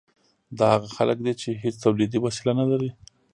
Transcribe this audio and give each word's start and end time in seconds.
دا 0.57 0.65
هغه 0.75 0.89
خلک 0.97 1.17
دي 1.25 1.33
چې 1.41 1.49
هیڅ 1.63 1.75
تولیدي 1.83 2.19
وسیله 2.21 2.53
نلري. 2.59 2.89